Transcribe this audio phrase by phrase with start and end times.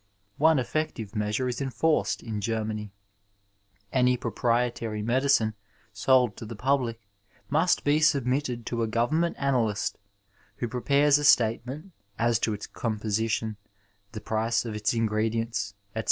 [0.39, 2.91] One effective measure is enforced in Germany:
[3.93, 5.53] any proprietary medicine
[5.93, 7.07] sold to the public
[7.51, 9.99] must be submitted to a government analyst,
[10.55, 13.57] who prepares a statement (as to its composition,
[14.13, 15.99] the price of its ingredients, etc.)